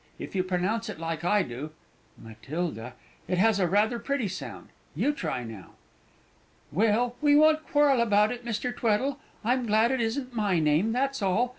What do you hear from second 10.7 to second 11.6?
that's all.